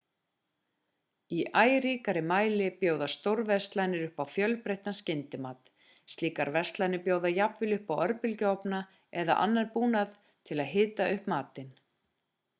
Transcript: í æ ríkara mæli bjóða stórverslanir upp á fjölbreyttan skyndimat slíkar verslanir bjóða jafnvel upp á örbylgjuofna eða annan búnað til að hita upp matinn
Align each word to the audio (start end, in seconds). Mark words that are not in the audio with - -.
í 1.39 1.39
æ 1.59 1.61
ríkara 1.85 2.21
mæli 2.29 2.69
bjóða 2.79 3.09
stórverslanir 3.15 4.05
upp 4.05 4.23
á 4.23 4.25
fjölbreyttan 4.37 4.97
skyndimat 5.01 5.69
slíkar 6.15 6.51
verslanir 6.57 7.03
bjóða 7.09 7.31
jafnvel 7.35 7.75
upp 7.77 7.91
á 7.93 7.95
örbylgjuofna 8.07 8.79
eða 9.25 9.35
annan 9.45 9.69
búnað 9.77 10.17
til 10.51 10.57
að 10.65 10.73
hita 10.77 11.09
upp 11.19 11.31
matinn 11.35 11.71